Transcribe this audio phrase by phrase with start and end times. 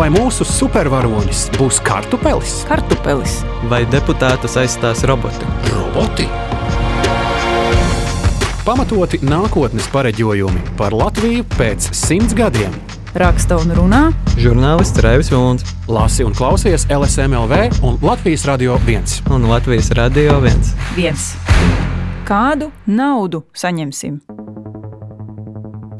[0.00, 2.62] Vai mūsu supervaronis būs kartupelis?
[2.64, 3.34] Kartupelis
[3.68, 5.44] vai deputātus aizstās roboti?
[5.68, 6.24] Roboti!
[8.64, 12.72] Pamatoti nākotnes pareģojumi par Latviju pēc simts gadiem.
[13.12, 14.00] raksta un runā
[14.40, 19.28] Žurnālists Raivis Vilns Lasi un klausies LSMLV un Latvijas Radio 1.
[19.28, 20.72] un Latvijas Radio 1.
[20.96, 21.34] viens.
[22.24, 24.22] Kādu naudu saņemsim?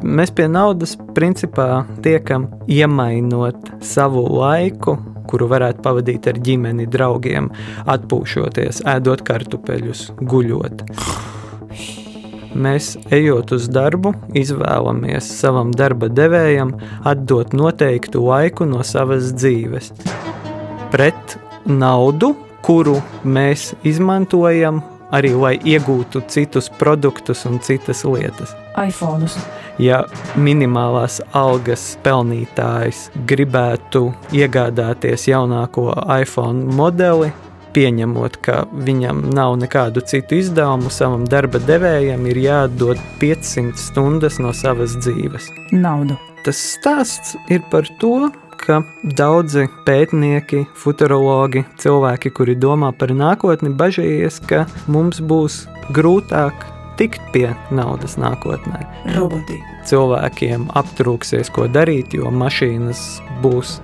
[0.01, 4.95] Mēs pie naudas principā tiekam iemainot savu laiku,
[5.29, 7.51] kuru varētu pavadīt ar ģimeni, draugiem,
[7.85, 10.87] atpūšoties, ēdot kartupeļus, guļot.
[12.61, 16.73] Mēs, ejot uz darbu, izvēlamies savam darba devējam
[17.07, 19.93] atdot noteiktu laiku no savas dzīves.
[20.91, 21.37] Pret
[21.69, 22.33] naudu,
[22.65, 24.81] kuru mēs izmantojam
[25.15, 29.27] arī, lai iegūtu citus produktus un citas lietas iPhone.
[29.79, 30.05] ja
[30.37, 37.33] minimālās algas pelnītājs gribētu iegādāties jaunāko iPhone modeli,
[37.75, 44.55] pieņemot, ka viņam nav nekādu citu izdevumu, savam darba devējam ir jāatdod 500 stundas no
[44.57, 45.51] savas dzīves.
[45.73, 46.19] Naudu.
[46.45, 48.31] Tas stāsts ir par to,
[48.61, 55.65] ka daudzi pētnieki, futurologi, cilvēki, kuri domā par nākotni, bažījies, ka mums būs
[55.97, 56.67] grūtāk
[57.01, 58.85] tikt pie naudas nākotnē
[59.17, 59.57] Roboti.
[59.89, 63.03] cilvēkiem aptrūksies, ko darīt, jo mašīnas
[63.41, 63.79] būs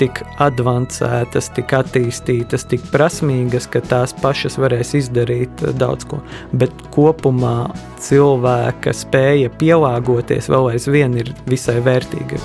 [0.00, 6.20] tik avansētas, tik attīstītas, tik prasmīgas, ka tās pašas varēs izdarīt eh, daudz ko.
[6.52, 7.70] Bet kopumā
[8.04, 12.42] cilvēka spēja pielāgoties vēl aizvien ir visai vērtīga.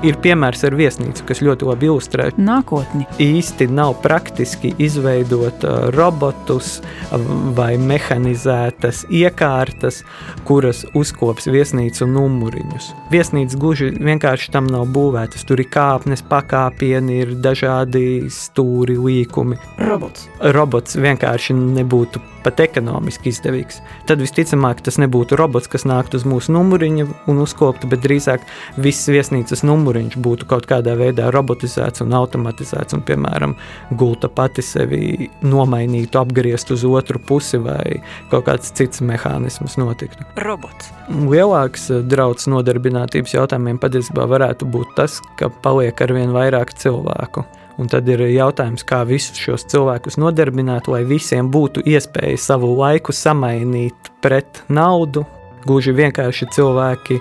[0.00, 3.04] Ir piemērs ar viesnīcu, kas ļoti labi ilustrē Nākotni.
[3.20, 7.20] īsti nav praktiski izveidot uh, robotus uh,
[7.56, 10.00] vai mehanizētas iekārtas,
[10.48, 12.88] kuras uzkops viesnīcu numuriņus.
[13.12, 15.44] Viesnīca gluži vienkārši tam nav būvētas.
[15.44, 19.60] Tur ir kāpnes, pakāpieni, ir dažādi stūri, līkumi.
[19.84, 20.30] Robots.
[20.56, 23.80] Robots vienkārši nebūtu pat ekonomiski izdevīgs.
[24.08, 28.44] Tad visticamāk tas nebūtu robots, kas nāktu uz mūsu numuriņa un uzkoptu, bet drīzāk
[28.80, 33.56] viss viesnīcas numuriņš būtu kaut kādā veidā robotizēts un automatizēts, un, piemēram,
[34.00, 38.00] gulta pati sevi nomainītu, apgriezt uz otru pusi vai
[38.32, 40.26] kaut kāds cits mehānisms notiktu.
[40.44, 40.92] Robots.
[41.10, 47.44] Lielāks eh, draudz nodarbinātības jautājumiem patiesībā varētu būt tas, ka paliek arvien vairāk cilvēku.
[47.80, 53.14] Un tad ir jautājums, kā visus šos cilvēkus nodarbināt, lai visiem būtu iespēja savu laiku
[53.16, 55.24] samainīt pret naudu.
[55.64, 57.20] Gluži vienkārši cilvēki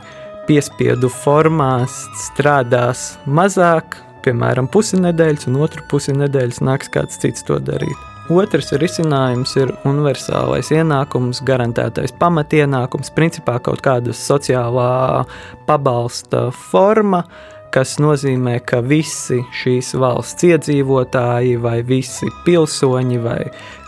[0.49, 7.59] piespiedu formās strādās mazāk, piemēram, pusi nedēļas, un otru pusi nedēļas nāks kāds cits to
[7.63, 8.07] darīt.
[8.29, 15.23] Otrs risinājums ir universālais ienākums, garantētais pamatienākums, principā kaut kāda sociālā
[15.65, 17.23] pabalsta forma,
[17.73, 23.41] kas nozīmē, ka visi šīs valsts iedzīvotāji vai visi pilsoņi, vai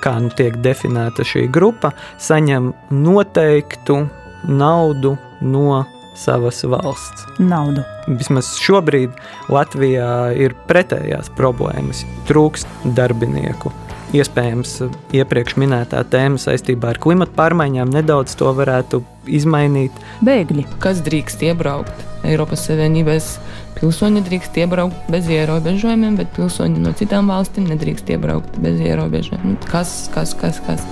[0.03, 4.03] kā nu tiek definēta šī grupa, saņem noteiktu
[4.50, 5.84] naudu no
[6.18, 7.25] savas valsts.
[7.40, 7.86] Naudu.
[8.08, 9.16] Vismaz šobrīd
[9.53, 12.03] Latvijā ir pretējās problēmas.
[12.30, 13.72] Trūkst darbinieku.
[14.12, 14.75] Iespējams,
[15.16, 19.06] iepriekš minētā tēma saistībā ar klimatu pārmaiņām nedaudz to varētu
[19.40, 19.96] izmainīt.
[20.25, 20.68] Bēgļi.
[20.84, 23.32] kas drīkst iebraukt Eiropas Savienības.
[23.80, 29.56] Pilsoņi drīkst iebraukt bez ierobežojumiem, bet pilsoņi no citām valstīm nedrīkst iebraukt bez ierobežojumiem.
[29.56, 30.86] Nu, Kas, kas, kas, kas?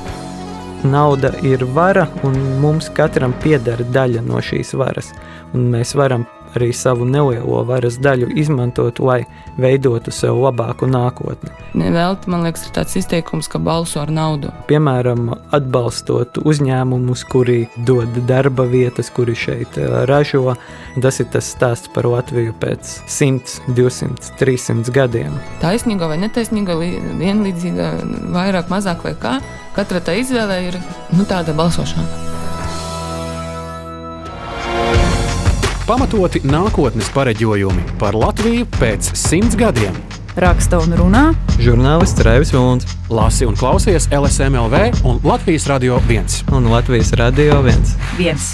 [0.88, 5.12] Nauda ir vara, un mums katram pieder daļa no šīs varas.
[5.53, 6.23] Un mēs varam
[6.57, 9.23] arī savu nelielo varas daļu izmantot, lai
[9.59, 11.51] veidotu sev labāku nākotni.
[11.77, 14.51] Nevelti, man liekas, ir tāds izteikums, ka balso ar naudu.
[14.69, 20.55] Piemēram, atbalstot uzņēmumus, kuri dod darba vietas, kuri šeit eh, ražo.
[20.99, 25.38] Tas ir tas stāsts par Latviju pēc 100, 200, 300 gadiem.
[25.63, 26.77] Taisnīga vai netaisnīga,
[27.19, 27.91] vienlīdzīga,
[28.35, 29.38] vairāk, mazāk vai kā.
[29.77, 30.81] Katra tā izvēle ir
[31.13, 32.38] nu, tāda balsošana.
[35.89, 39.95] Pamatoti nākotnes pareģojumi par Latviju pēc simts gadiem.
[40.38, 41.24] Raksta un runā
[41.57, 46.44] Žurnālists Raivis Vilns Lasi un klausies LSMLV un Latvijas Radio 1.
[46.53, 47.95] un Latvijas Radio 1.
[48.21, 48.53] viens.